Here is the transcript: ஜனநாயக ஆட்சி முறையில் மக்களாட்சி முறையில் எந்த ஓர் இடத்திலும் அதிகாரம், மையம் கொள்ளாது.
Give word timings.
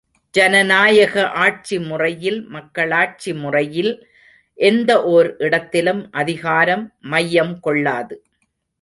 ஜனநாயக 0.35 1.29
ஆட்சி 1.29 1.79
முறையில் 1.79 2.39
மக்களாட்சி 2.47 3.33
முறையில் 3.33 3.93
எந்த 4.59 4.91
ஓர் 5.03 5.35
இடத்திலும் 5.37 6.11
அதிகாரம், 6.11 6.93
மையம் 7.01 7.59
கொள்ளாது. 7.59 8.15